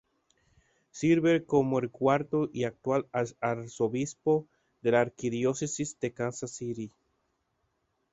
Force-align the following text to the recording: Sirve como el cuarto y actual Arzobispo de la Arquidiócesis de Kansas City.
Sirve 0.89 1.45
como 1.45 1.77
el 1.77 1.91
cuarto 1.91 2.49
y 2.51 2.63
actual 2.63 3.05
Arzobispo 3.39 4.47
de 4.81 4.91
la 4.93 5.01
Arquidiócesis 5.01 5.99
de 5.99 6.11
Kansas 6.11 6.49
City. 6.49 6.91